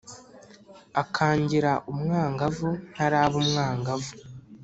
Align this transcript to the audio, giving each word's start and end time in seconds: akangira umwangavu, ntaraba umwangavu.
akangira 1.01 1.71
umwangavu, 1.91 2.69
ntaraba 2.93 3.35
umwangavu. 3.43 4.11